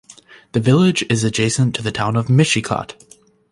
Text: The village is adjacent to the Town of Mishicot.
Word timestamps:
The 0.53 0.59
village 0.59 1.05
is 1.11 1.23
adjacent 1.23 1.75
to 1.75 1.83
the 1.83 1.91
Town 1.91 2.15
of 2.15 2.25
Mishicot. 2.27 2.95